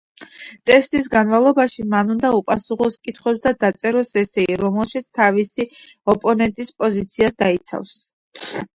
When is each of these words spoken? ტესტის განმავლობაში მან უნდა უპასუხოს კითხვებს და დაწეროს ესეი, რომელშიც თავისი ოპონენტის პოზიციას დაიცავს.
ტესტის 0.69 1.09
განმავლობაში 1.15 1.85
მან 1.91 2.09
უნდა 2.13 2.31
უპასუხოს 2.37 2.97
კითხვებს 3.09 3.45
და 3.45 3.53
დაწეროს 3.67 4.15
ესეი, 4.25 4.59
რომელშიც 4.65 5.09
თავისი 5.23 5.71
ოპონენტის 6.17 6.77
პოზიციას 6.83 7.43
დაიცავს. 7.47 7.99